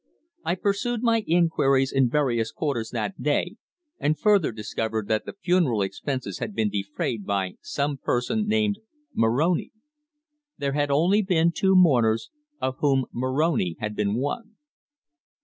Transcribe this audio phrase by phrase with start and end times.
[0.43, 3.57] I pursued my inquiries in various quarters that day,
[3.99, 8.79] and further discovered that the funeral expenses had been defrayed by some person named
[9.13, 9.69] Moroni.
[10.57, 11.23] There had been only
[11.55, 14.55] two mourners, of whom Moroni had been one.